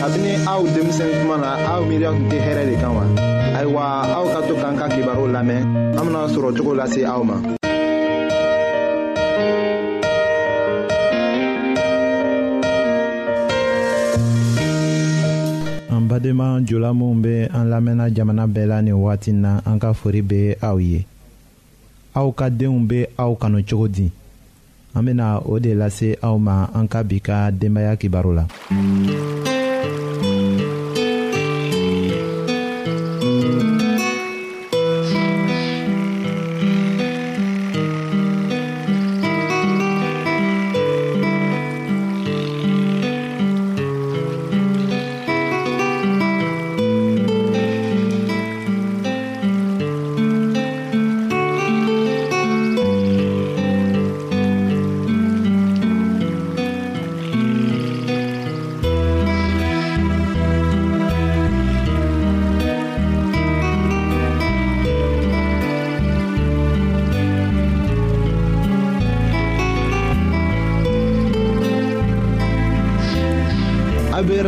[0.00, 3.04] kabini aw denmisɛn kuma na aw miiriya tun tɛ hɛrɛ de kan wa
[3.58, 3.82] ayiwa
[4.16, 5.60] aw ka to k'an ka kibaru lamɛn
[5.92, 7.36] an bena sɔrɔ cogo lase aw ma
[15.94, 19.92] an badenma jola minw be an lamɛnna jamana bɛɛ la nin wagati na an ka
[19.92, 21.04] fori be aw ye
[22.16, 24.10] aw ka deenw be aw kanu cogo di
[24.96, 29.06] an bena o de lase aw ma an ka bi ka denbaaya kibaru la mm
[29.06, 29.49] -hmm.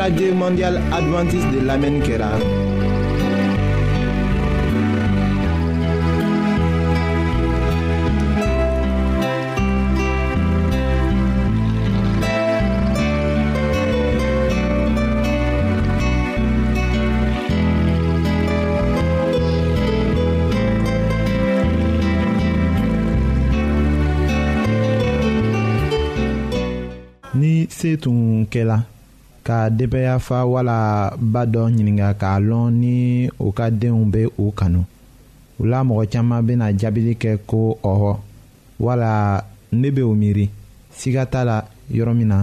[0.09, 2.31] radio mondiale adventiste de l'Amen Kera.
[27.35, 28.79] ni se tun kɛla
[29.45, 30.17] ka denbaya
[30.47, 30.79] wala
[31.21, 32.97] ba dɔ ɲininga k'a lɔn ni
[33.41, 34.81] u ka denw bɛ u kanu
[35.61, 37.61] u la mɔgɔ caman bɛna jaabili kɛ ko
[37.93, 38.13] ɔhɔ
[38.85, 39.13] wala
[39.81, 40.47] ne bɛ u miiri
[40.99, 41.59] siga t'a la
[41.97, 42.39] yɔrɔ min na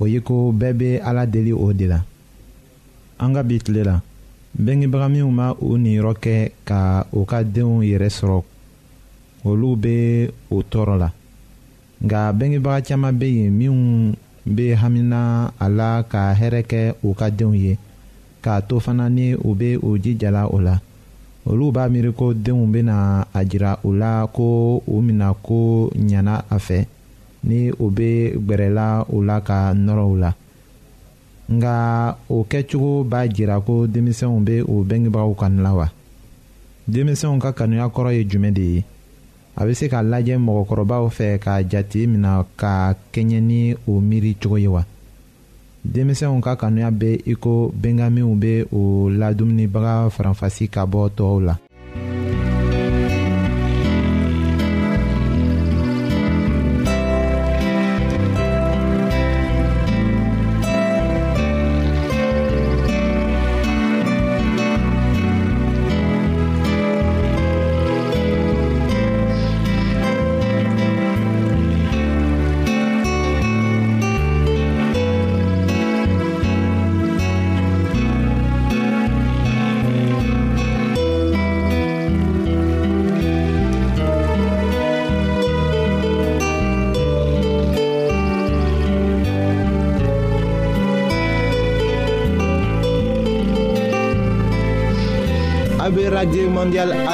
[0.00, 2.02] o ye ko bɛɛ bɛ ala deli o de la
[3.18, 4.00] an ka bi tile la
[4.58, 8.42] bɛngebaga minnu ma u niyɔrɔ kɛ ka u ka denw yɛrɛ sɔrɔ
[9.44, 11.12] olu bɛ o tɔɔrɔ la
[12.04, 17.28] nka bɛngebaga caman bɛ yen minnu be hamina a la ka hɛrɛ kɛ u ka
[17.30, 17.78] denw ye
[18.42, 20.80] k'a to fana ni u be u jijala o la
[21.46, 26.44] olu b'a miiri ko denw bena a jira u la ko u mina ko ɲana
[26.50, 26.86] a fɛ
[27.44, 30.34] ni u be gwɛrɛla u la ka nɔrɔ u la
[31.52, 35.86] nga o kɛcogo b'a jira ko denmisɛnw be u bengebagaw kanu la wa
[36.88, 38.84] denmisɛnw ka kanuya kɔrɔ ye jumɛn de ye
[39.60, 42.72] a bɛ se ka lajɛ mɔgɔkɔrɔbaw fɛ k'a jate minɛ ka
[43.12, 44.82] kɛɲɛ ni o miiri cogo ye wa
[45.84, 51.54] denmisɛnw ka kanuya bɛ i ko bɛngaminw bɛ o ladumunibaga faranfasi ka bɔ tɔw la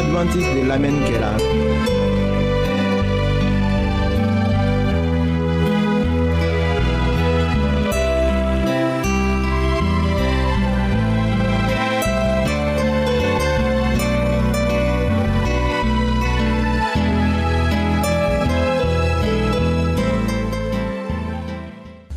[0.07, 1.31] adventiste de lamɛnni kɛra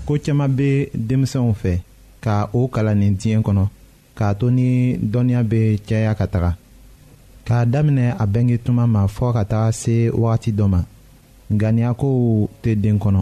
[0.06, 1.74] ko caaman be denmisɛnw fɛ
[2.24, 3.64] ka o kalan nin diɲɛ kɔnɔ
[4.18, 4.70] k'a to ni
[5.12, 6.52] dɔnniya bɛ caya ka taga
[7.50, 10.82] k'a daminɛ a bɛnge tuma ma fɔɔ ka taga se wagati dɔ ma
[11.60, 12.18] ŋaniyakow
[12.62, 13.22] tɛ den kɔnɔ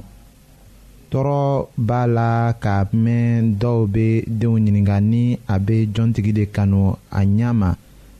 [1.11, 1.39] tɔɔrɔ
[1.87, 2.29] b'a la
[2.63, 4.07] k'a mɛn dɔw be
[4.39, 7.69] denw ɲininga ni a be jɔntigi de kanu a ɲa ma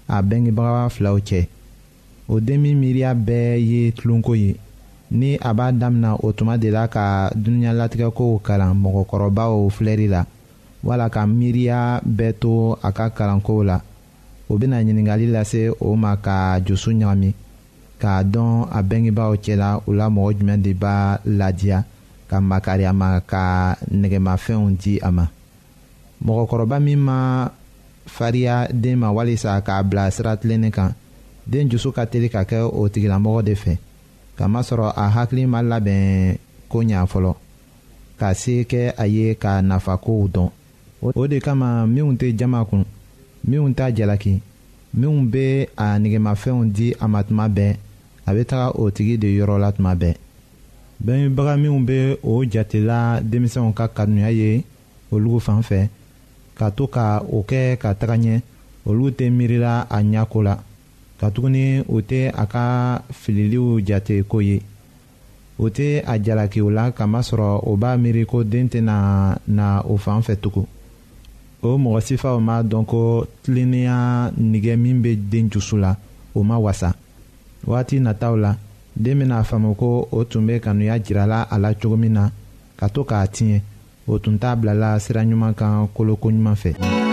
[0.07, 1.41] a bɛngebaga filaw cɛ
[2.29, 4.55] o denmin miiriya bɛɛ ye tulonko ye
[5.11, 10.23] ni a b'a damina o tuma de la ka dunuɲalatigɛkow kalan mɔgɔkɔrɔbaw filɛli la
[10.83, 13.81] wala ka miiriya bɛɛ to a ka kalankow la
[14.49, 17.29] o bena ɲiningali lase o ma ka jusu ɲagami
[18.01, 21.83] k'a dɔn a bɛngebaaw cɛla u la mɔgɔ jumɛn de b'a ladiya
[22.29, 23.43] ka makari a ma ka
[23.99, 25.25] nɛgɛmafɛnw di a ma
[26.25, 27.49] mɔgɔkɔrɔba min ma
[28.05, 30.93] fariya den ma walisa k'a bila sira tilennin kan
[31.45, 33.77] den jusu ka teli ka kɛ o tigilamɔgɔ de fɛ
[34.37, 36.37] kamasɔrɔ a hakili ma labɛn
[36.69, 37.35] ko ɲa fɔlɔ
[38.19, 40.49] ka se kɛ a ye ka nafakow dɔn
[41.01, 42.85] o de kama minw tɛ jama kun
[43.47, 44.33] minw t'a jalaki
[44.99, 47.75] minw be a negemafɛnw di a ma tuma bɛɛ
[48.27, 50.15] a be taga o tigi de yɔrɔ la tuma bɛɛ
[51.05, 54.63] bɛnbaga minw be o jatela denmisɛnw ka kanuya ye
[55.11, 55.79] olugu fan fɛ
[56.57, 58.35] ka to ka o kɛ ka taga ɲɛ
[58.85, 60.53] olu tɛ miirila a ɲako la
[61.19, 62.63] katuguni o tɛ a ka
[63.13, 64.61] fililiw jate ko ye
[65.57, 69.95] o tɛ a jalaki o la kamasɔrɔ o b'a miiri ko den tɛna na o
[69.95, 70.67] fan fɛ tugun
[71.61, 75.95] o mɔgɔ sifaw m'a dɔn ko tilennenya nigɛ min bɛ den jusu la
[76.35, 76.93] o ma wasa
[77.65, 78.55] wagati nataw la
[78.95, 82.29] den bɛna faamu ko o tun bɛ kanuya jirala a la cogo min na
[82.77, 83.61] ka to k'a tiɲɛ
[84.07, 87.06] o tun t'a bilala sira ɲuman kan koloko ɲuman fɛ.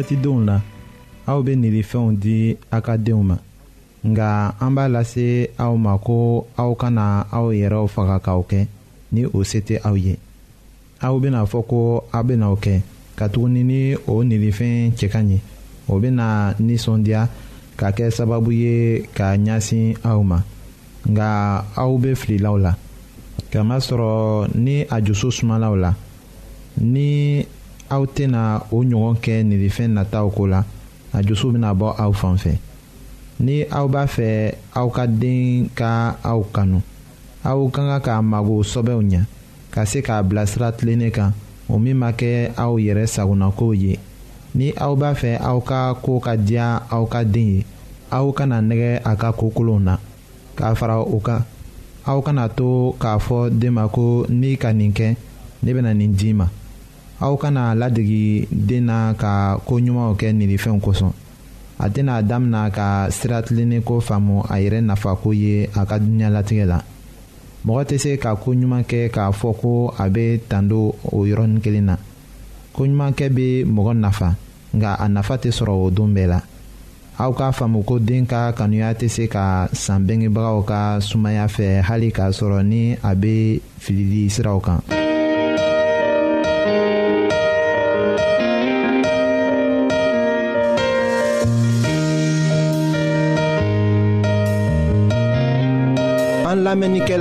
[0.00, 0.56] fɛtidenw la
[1.30, 2.36] aw be nin de fɛnw di
[2.76, 3.36] a ka denw ma
[4.10, 4.28] nga
[4.64, 5.28] an b'a lase
[5.64, 6.16] aw ma ko
[6.62, 7.04] aw kana
[7.38, 8.60] aw yɛrɛw faga k'aw kɛ
[9.12, 10.14] ni o se tɛ aw ye
[11.06, 11.80] aw bena fɔ ko
[12.16, 12.74] aw bena o kɛ
[13.18, 13.80] katuguni ni
[14.10, 15.38] o nilifɛn cɛ ka ɲi
[15.92, 16.26] o bena
[16.66, 17.22] ninsɔndiya
[17.78, 20.38] ka kɛ sababu ye ka ɲasin aw ma
[21.10, 21.28] nga
[21.82, 22.72] aw be fililaw la
[23.52, 24.10] kamasɔrɔ
[24.54, 25.90] ni a jusu sumalaw la
[26.94, 27.08] ni
[27.94, 28.42] aw tena
[28.74, 30.60] o ɲɔgɔn kɛ ninrifɛn nataw ko la
[31.16, 32.52] a jusu bena bɔ aw fan fɛ
[33.44, 36.78] ni aw b'a fɛ aw ka den ka aw kanu
[37.42, 39.22] aw ka ka k'a mago sɔbɛw ɲa
[39.74, 41.32] ka se k'a bila sira tilennen kan
[41.68, 43.98] o min ma kɛ aw yɛrɛ sagonakow ye
[44.54, 47.64] ni aw b'a fɛ aw ka koo ka diya aw ka den ye
[48.10, 49.96] aw kana nɛgɛ a ka kokolonw na
[50.56, 51.42] k'a fara o kan
[52.06, 55.16] aw kana to k'a fɔ den ma ko n'i ka nin kɛ
[55.62, 56.46] ne bena nin d'i ma
[57.20, 59.34] aw kana ladegi den na ka
[59.68, 61.12] koɲumanw kɛ ninifɛnw kosɔn
[61.78, 66.78] a tɛna damina ka siratilennen faamu a yɛrɛ nafako ye a ka duniɲalatigɛ la
[67.66, 71.84] mɔgɔ tɛ se ka koɲuman kɛ k'a fɔ ko a bɛ tando o yɔrɔnin kelen
[71.92, 71.96] na
[72.74, 74.34] koɲumankɛ bɛ mɔgɔ nafa
[74.74, 76.40] nka a nafa tɛ sɔrɔ o don bɛɛ la
[77.18, 81.82] aw k'a faamu ko den ka kanuya tɛ se ka san bangebagaw ka sumaya fɛ
[81.82, 84.80] hali k'a sɔrɔ ni a bɛ filili siraw kan.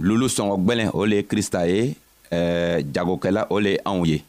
[0.00, 1.94] lulu sɔngɔ gwɛlɛn o le ye krista ye
[2.32, 4.20] ɛɛ eh, jagokɛla o le ye anw ye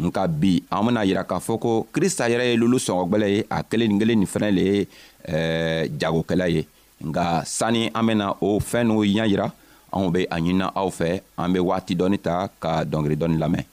[0.00, 3.62] nka bi an bena yira k'a fɔ ko krista yɛrɛ ye lulu sɔngɔgwɛlɛ ye a
[3.64, 4.86] kelen nin kelen nin fɛnɛ le ye
[5.28, 6.62] eh, jagokɛla ye
[7.02, 9.52] nka sanni an bena o fɛɛn n'u ɲa yira
[9.92, 13.64] anw be a ɲinina aw fɛ an be waati dɔɔni ta ka dɔngeri dɔɔni lamɛn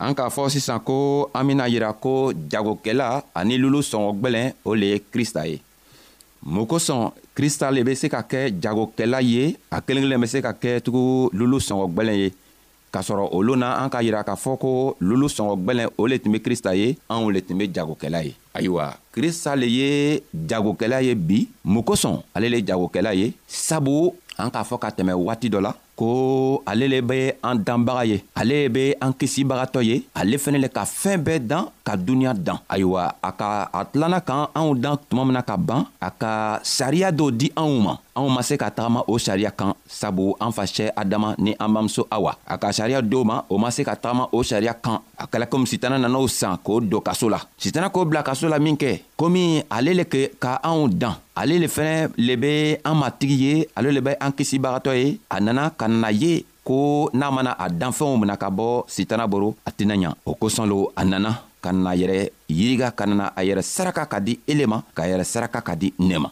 [0.00, 4.86] an k'a fɔ sisan ko an bena yira ko jagokɛla ani lulu sɔngɔgwɛlɛn o le
[4.92, 5.60] ye krista ye
[6.42, 10.40] mun kosɔn krista le be se ka kɛ jagokɛla ye a kelen kelen be se
[10.40, 12.32] ka kɛ tugu lulu sɔngɔgwɛlɛn ye
[12.92, 16.32] k'a sɔrɔ olu na an k'a yira k'a fɔ ko lulu sɔngɔgwɛlɛn o le tun
[16.32, 21.14] be krista ye anw le tun be jagokɛla ye ayiwa krista le ye jagokɛla ye
[21.14, 25.60] bi mun kosɔn ale le jagokɛla ye sabu an k'a fɔ ka tɛmɛ waati dɔ
[25.60, 30.56] la ko ale le be an danbaga ye ale be an kisibagatɔ ye ale fɛnɛ
[30.64, 34.72] le ka fɛɛn bɛɛ dan ka duniɲa dan ayiwa a ka a tilanna k'an anw
[34.80, 36.32] dan tuma mina ka ban a ka
[36.76, 40.52] sariya dɔw di anw ma anw ma se ka tagama o sariya kan sabu an
[40.58, 43.94] facɛ adama ni an bamuso awa a ka sariya dow ma o ma se ka
[43.96, 47.90] tagama o sariya kan a kɛla komi sitana nan'o san k'o don kaso la sitana
[47.92, 51.68] k'o bila kaso la min kɛ komi ale le ke ka anw dan ale le
[51.76, 52.52] fɛnɛ le be
[52.88, 57.10] an matigi ye ale le be an kisibagatɔ ye a nana ka nana ye ko
[57.12, 60.92] n'a mana a danfɛnw mina ka bɔ sitana boro a tɛna ɲa o kosɔn lo
[60.94, 61.30] a nana
[61.62, 62.18] ka nana yɛrɛ
[62.56, 65.88] yiriga ka nana a yɛrɛ saraka ka di ele ma k'a yɛrɛ saraka ka di
[65.98, 66.30] ne ma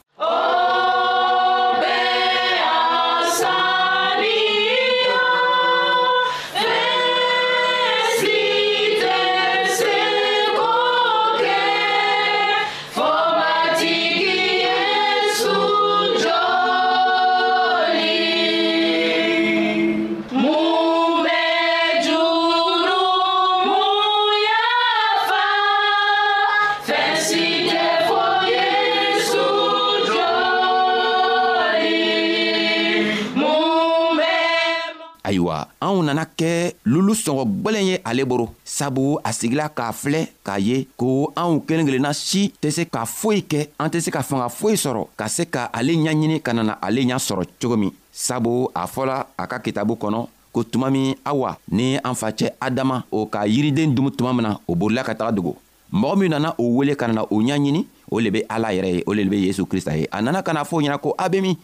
[36.09, 40.87] nana kɛ lulu sɔngɔ gwɛlɛn ye ale boro sabu a sigila k'a filɛ k'a ye
[40.97, 44.49] ko anw kelen kelenna si tɛ se ka foyi kɛ an tɛ se ka fanga
[44.49, 48.71] foyi sɔrɔ ka se ka ale ɲaɲini ka nana ale ɲa sɔrɔ cogo min sabu
[48.75, 53.27] a fɔla a ka kitabu kɔnɔ ko tuma min awa ni an facɛ adama o
[53.27, 55.57] ka yiriden dumu tuma min na o bolila ka taga dogo
[55.93, 59.05] mɔgɔ min nana o wele ka nana o ɲaɲini o le be ala yɛrɛ ye
[59.07, 61.41] o le be yesu krista ye a nana ka na fɔ ɲɛna ko a be
[61.41, 61.57] min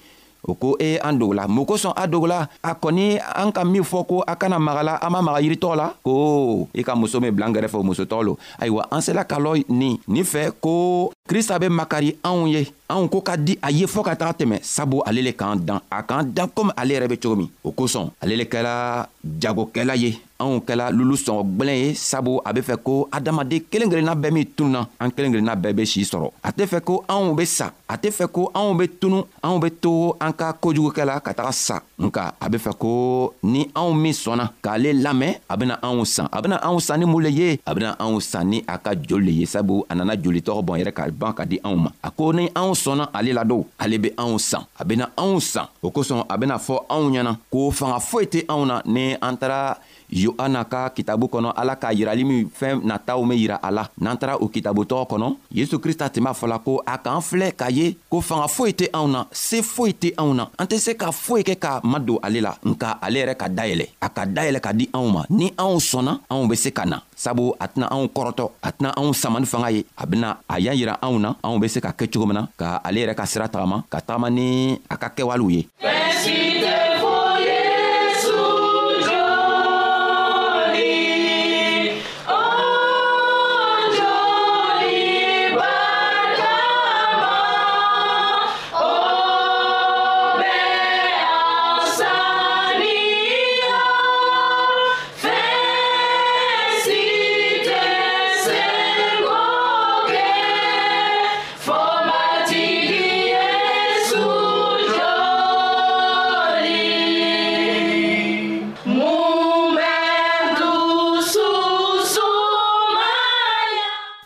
[0.44, 4.00] o ko e an dogola mun kosɔn a dogola a kɔni an ka min fɔ
[4.06, 7.48] ko a kana magala an ma maga yiritɔgɔ la ko i ka muso min bila
[7.48, 11.58] n kɛrɛfɛ o musotɔgɔ lo ayiwa an sela ka lɔ nin nin fɛ ko krista
[11.58, 15.00] be makari anw ye anw ko ka di a ye fɔɔ ka taga tɛmɛ sabu
[15.08, 18.12] ale le k'an dan a k'an dan komi ale yɛrɛ be cogo min o kosɔn
[18.20, 22.76] ale le kɛla jagokɛla ye anw kɛla lulu sɔngɔ gwɛlɛn ye sabu a be fɛ
[22.84, 26.50] ko adamaden kelen kelenna bɛɛ min tununa an kelen kelenna bɛɛ be sii sɔrɔ a
[26.52, 29.70] tɛ fɛ ko anw be sa a tɛ fɛ ko anw be tunu anw be
[29.72, 33.96] to an ka kojugukɛ la ka taga sa nka a be fɛ ko ni anw
[33.96, 37.30] min sɔnna k'ale lamɛn a bena anw san a bena anw san ni mun le
[37.32, 40.42] ye a bena anw san ni a ka joli le ye sabu a nana joli
[40.44, 43.06] tɔgɔ bɔn yɛrɛ ka ban ka di anw ma a ko ni anw n'anw sɔnna
[43.12, 46.56] ale la do ale be anw san a bena anw san o kosɔn a bena
[46.58, 49.76] fɔ anw ɲɛna ko fanga foyi tɛ anw na ni an tara
[50.14, 54.16] yohana ka kitabu kono, ala k'a yirali min fɛn nataw min yira a la n'an
[54.40, 58.46] o kɔnɔ yezu krista tun b'a fɔla ko a k'an filɛ k'a ye ko fanga
[58.48, 58.86] foyi tɛ
[59.32, 63.34] se foyi tɛ anw na an tɛ se ka foyi kɛ ka nka ale yɛrɛ
[63.36, 67.66] ka dayɛlɛ a ka di anw ni anw sɔnna anw se ka na sabu a
[67.68, 70.04] tɛna anw kɔrɔtɔ a tɛna anw samani fanga ye a
[70.48, 71.34] a y'a yira anw na
[71.68, 74.30] se ka kɛ cogo ka ale yɛrɛ ka sira tagama ka tagama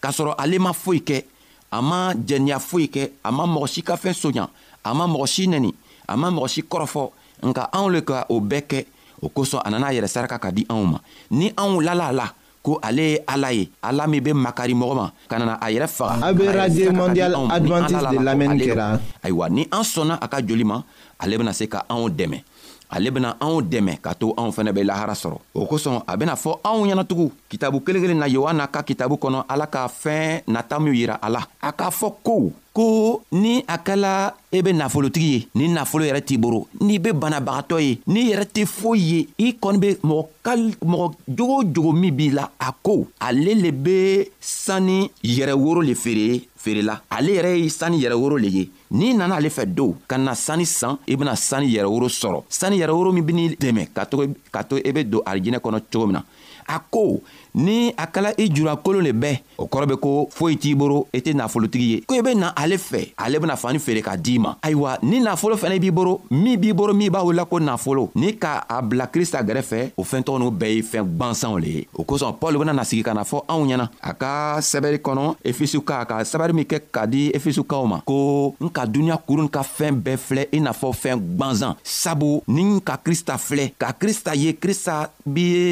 [0.00, 1.24] k'a sɔrɔ ale ma foyi kɛ
[1.70, 4.48] a ma jɛniya foyi kɛ a ma mɔgɔ si ka fɛn soɲa
[4.84, 5.74] a ma mɔgɔ si nɛni
[6.08, 7.02] a ma mɔgɔ si kɔrɔfɔ
[7.42, 8.86] nka anw le ka o bɛɛ kɛ
[9.22, 10.98] o kosɔn a nana a yɛrɛ saraka ka di anw ma
[11.30, 12.26] ni anw lala a la
[12.62, 15.88] ko ale ye ala ye ala min be makari mɔgɔ ma ka nana a yɛrɛ
[15.88, 20.40] faga a be radio mondial advantiste de lamɛnni kɛra ayiwa ni an sɔnna a ka
[20.40, 20.82] joli ma
[21.18, 22.42] ale bena se ka anw dɛmɛ
[22.90, 26.34] ale bena anw dɛmɛ ka to anw fɛnɛ be lahara sɔrɔ o kosɔn a bena
[26.36, 30.78] fɔ anw ɲɛnatugun kitabu kelen kelen na yohana ka kitabu kɔnɔ ala ka fɛɛn nata
[30.78, 35.26] minw yira a la a k'a fɔ ko ko ni a kɛla e be nafolotigi
[35.30, 39.28] ye ni nafolo yɛrɛ t'i boro n'i be banabagatɔ ye n'i yɛrɛ tɛ foyi ye
[39.48, 43.54] i kɔni be mɔgɔ kal mɔgɔ jogo o jogo min b'i la a ko ale
[43.54, 48.48] le be sanni yɛrɛ woro le feere feerela ale yɛrɛ ye sanni yɛrɛ woro le
[48.48, 52.42] ye n'i nana ale fɛ do ka na sani san i bena sani yɛrɛworo sɔrɔ
[52.48, 56.14] sani yɛrɛworo min ben'i dɛmɛ ka to i e be don arijinɛ kɔnɔ cogo min
[56.20, 56.24] na
[56.70, 57.20] a ko
[57.54, 61.18] ni a kɛla i jurakolon le bɛɛ o kɔrɔ be ko foyi t'i boro i
[61.20, 64.38] tɛ nafolotigi ye ko i be na ale fɛ ale bena fani feere k'a d'i
[64.38, 68.10] ma ayiwa ni nafolo fɛnɛ b'i boro min b'i boro min b'a wela ko nafolo
[68.14, 71.88] ni ka a bila krista gɛrɛfɛ o fɛntɔgɔ n'u bɛɛ ye fɛɛn gwansanw le ye
[71.94, 76.04] o kosɔn pɔl bena nasigi ka na fɔ anw ɲɛna a ka sɛbɛri kɔnɔ efesuka
[76.06, 79.96] ka sɛbɛri min kɛ ka di efesukaw ma ko n ka duniɲa kurun ka fɛɛn
[80.04, 84.52] bɛɛ filɛ i n'a fɔ fɛɛn gwanzan sabu ni ka krista filɛ ka krista ye
[84.54, 85.64] krista be ye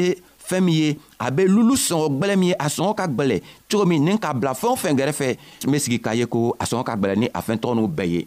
[0.47, 3.37] fɛɛn min ye a be lulu sɔngɔ gwɛlɛ min ye a sɔngɔ ka gwɛlɛ
[3.71, 6.53] cogo min ni k'a bila fɛɛn o fɛn gɛrɛfɛ n be sigi k'a ye ko
[6.59, 8.21] a sɔngɔ ka gwɛlɛ ni a fɛɛn tɔgɔ n'u bɛɛ ye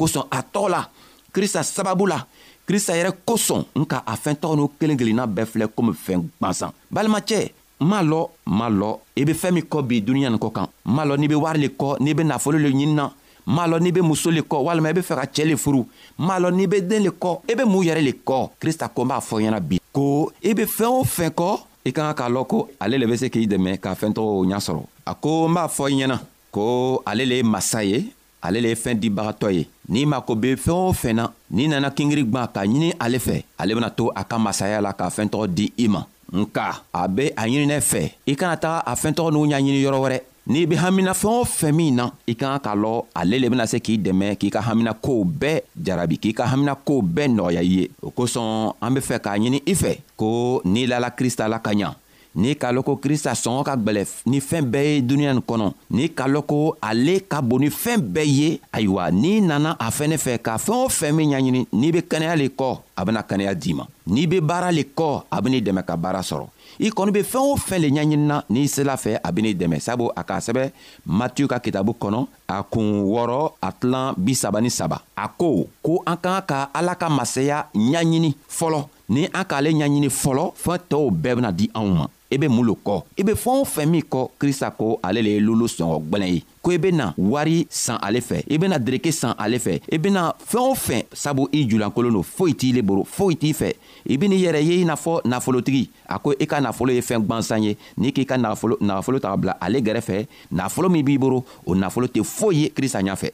[0.00, 0.88] kosɔn a tɔgɔ la
[1.32, 2.26] krista sababu la
[2.66, 6.70] krista yɛrɛ kosɔn nka a fɛn tɔgɔ n'u kelen kelenna bɛɛ filɛ komi fɛn gwansan
[6.92, 10.66] balimacɛ m'a lɔ m'a lɔ i be fɛɛn min kɔ bi duniɲa nin kɔ kan
[10.84, 13.04] m'a lɔ n'i be wari le kɔ n'i be nafolo le ɲinina
[13.46, 15.84] m'a lɔn n'i be muso le kɔ walima i be fɛ ka cɛɛ le furu
[16.18, 19.02] m'a lɔn n'i be den le kɔ i be mun yɛrɛ le kɔ krista ko
[19.02, 22.14] n b'a fɔ ɲɛna bi ko i be fɛɛn o fɛn kɔ i ka ka
[22.24, 25.46] k'a lɔn ko ale le be se k'i dɛmɛ k'a fɛɛntɔgɔ ɲa sɔrɔ a ko
[25.48, 26.18] n b'a fɔ i ɲɛna
[26.50, 30.56] ko ale le ye masa ye ale le ye fɛɛn dibagatɔ ye n'i mako be
[30.56, 34.10] fɛɛn o fɛn na n'i nana kingiri gwan ka ɲini ale fɛ ale bena to
[34.14, 38.10] a ka masaya la ka fɛɛntɔgɔ di i ma nka a be a ɲininɛ fɛ
[38.26, 41.72] i kana taga a fɛɛntɔgɔ n'u ɲaɲini yɔrɔ wɛrɛ n'i be hamina fɛɛn o fɛn
[41.74, 44.60] min na i ka kan k'a lɔn ale le bena se k'i dɛmɛ k'i ka
[44.60, 48.90] hamina kow bɛɛ jarabi k'i ka hamina kow bɛɛ nɔgɔya i ye o kosɔn an
[48.94, 51.94] be fɛ k'a ɲini i fɛ ko n'i lala krista la ka ɲa
[52.36, 55.72] n'i k'a lɔn ko kirisa sɔngɔ ka gwɛlɛ ni fɛɛn bɛɛ ye duniɲa nin kɔnɔ
[55.90, 59.90] n'i k'a lɔn ko ale ka bon ni fɛɛn bɛɛ ye ayiwa n'i nana a
[59.90, 63.22] fɛnɛ fɛ ka fɛɛn o fɛn min ɲaɲini n'i be kɛnɛya le kɔ a bena
[63.22, 66.46] kɛnɛya d'i ma n'i be baara le kɔ a ben'i dɛmɛ ka baara sɔrɔ
[66.78, 70.08] i kɔni be fɛɛn o fɛn le ɲaɲinina n'i sela fɛ a ben'i dɛmɛ sabu
[70.16, 70.70] a k'a sɛbɛ
[71.06, 76.02] matiyu ka kitabu kɔnɔ a kuun wɔrɔ a tilan bisaba ni saba a ko ko
[76.06, 81.10] an k'an ka ala ka masaya ɲaɲini fɔlɔ ni an k'ale ɲaɲini fɔlɔ fɛɛn tɔɔw
[81.10, 83.64] bɛɛ bena di anw ma i e be mun lo kɔ i be fɛɛn o
[83.64, 87.12] fɛn min kɔ krista ko ale le ye lolo sɔngɔ gwɛlɛn ye ko i bena
[87.18, 91.02] wari san ale fɛ i bena dereke san ale fɛ i bena fɛɛn o fɛn
[91.12, 93.72] sabu i julankolon do foyi t'i le boro foyi t'i fɛ
[94.08, 97.26] i ben'i yɛrɛ ye i n'a fɔ nafolotigi a ko i ka nafolo ye fɛɛn
[97.26, 101.74] gwansan ye n'i k'i ka nagafolo taga bila ale gɛrɛfɛ nafolo min b'i boro o
[101.74, 103.32] nafolo tɛ foyi ye krista ɲafɛ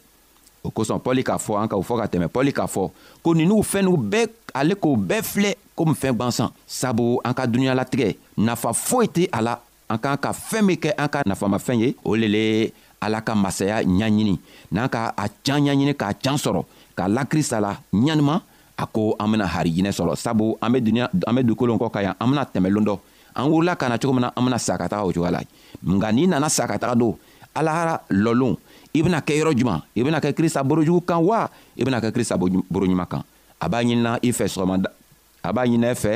[0.64, 2.90] o kosɔn pɔli k'a fɔ an ka o fɔ ka tɛmɛ pɔli k'a fɔ
[3.22, 7.44] ko ninuu fɛn n'u bɛɛ ale k'o bɛɛ filɛ komi fɛɛn gwansan sabu an ka
[7.46, 11.78] dunuɲalatigɛ nafa foyi tɛ a la an k'an ka fɛɛn min kɛ an ka nafamafɛn
[11.80, 14.38] ye o le le ala ka masaya ɲaɲini
[14.72, 16.64] n'an ka a can ɲaɲini k'a can sɔrɔ
[16.96, 18.40] k'a lakrista la ɲanima
[18.78, 22.00] a ko an bena harijinɛ sɔrɔ sabu an be duniɲa an be dugukolon kɔ ka
[22.02, 22.98] yan an bena tɛmɛlon dɔ
[23.36, 25.40] an wurila ka na cogo min na an bena sa ka taga o cogoya la
[25.84, 27.16] nka n'i nana sa ka taga don
[27.54, 28.56] ala lɔlon
[28.94, 31.46] i bena kɛ yɔrɔ juman i bena kɛ krista borojugu kan wa
[31.78, 33.22] i bena kɛ krista boroɲuman kan
[33.60, 34.88] a b'a ɲinina i fɛ sɔgɔmada
[35.46, 36.12] a b'a ɲinɛ e fɛ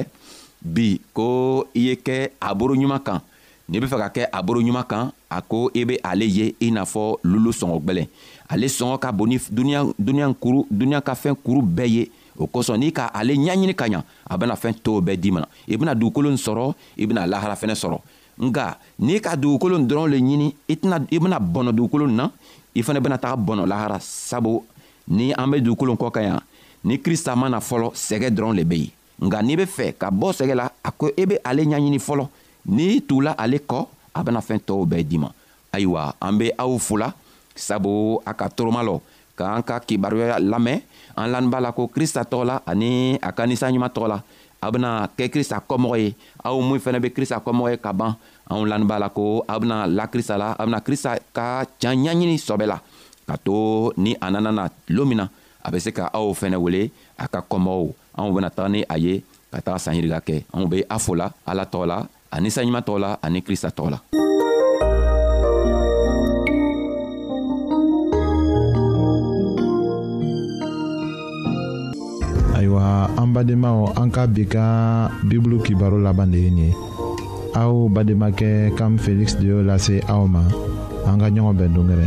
[0.60, 3.20] bi ko i ye kɛ a boro ɲuman kan
[3.68, 6.54] n'i be fɛ ka kɛ a boro ɲuman kan a ko i be ale ye
[6.60, 8.06] i n'a fɔ lulu sɔngɔ gwɛlɛn
[8.50, 12.46] ale sɔngɔ ka bon ni duniɲa duniɲa kuru duniɲa ka fɛn kuru bɛɛ ye o
[12.46, 15.76] kosɔn n'i ka ale ɲaɲini ka ɲa a bena fɛn tow bɛɛ di mana i
[15.76, 17.98] bena dugukolo n sɔrɔ i bena lahara fɛnɛ sɔrɔ
[18.40, 22.16] nga n'i ka dugukolo n dɔrɔn le ɲini i tɛna i bena bɔnɔ dugukolo n
[22.16, 22.28] na
[22.74, 24.60] i fɛnɛ bena taga bɔnɔ lahara sabu
[25.08, 26.38] ni an be dugukolo kɔ ka ɲa
[26.84, 30.28] ni krista mana fɔlɔ sɛgɛ dɔrɔn le be yen nga n'i be fɛ ka bɔ
[30.38, 32.24] sɛgɛ la a ko i be ale ɲaɲini fɔlɔ
[32.72, 33.78] n'i tugula ale kɔ
[34.16, 35.28] a bena fɛɛn tɔɔw bɛɛ di ma
[35.72, 37.12] ayiwa an be aw fola
[37.54, 38.96] sabu a ka toroma lɔ
[39.36, 40.80] k'an ka kibaruya lamɛn
[41.20, 44.18] an laninba la ko krista tɔgɔ la ani a ka ninsanɲuman tɔgɔ la
[44.64, 46.14] aw bena kɛ krista kɔmɔgɔ ye
[46.48, 48.16] aw min fɛnɛ be krista kɔmɔgɔ ye ka ban
[48.50, 52.38] anw laninba la ko aw bena la krista la aw bena krista ka can ɲaɲini
[52.40, 52.80] sɔbɛ la
[53.28, 55.26] ka to ni a nana na loon min na
[55.62, 56.88] a be se ka aw fɛnɛ wele
[57.20, 60.84] a ka kɔmɔgɔw anw bena taga ni a ye ka taga sanyirika kɛ anw be
[60.84, 61.98] a fola ala tɔgɔ la
[62.36, 63.98] ani saɲuman tɔgɔ la ani krista tɔgɔ la
[72.60, 74.64] ayiwa an badenmaw an ka bi ka
[75.28, 76.70] bibulu kibaro laban de ye nin ye
[77.56, 80.44] aw bademakɛ kam feliksi de y'o lase aw ma
[81.08, 82.06] an ka ɲɔgɔn bɛn dongɛrɛ